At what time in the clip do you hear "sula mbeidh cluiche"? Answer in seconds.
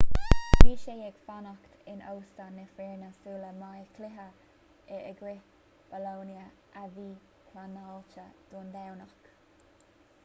3.19-4.25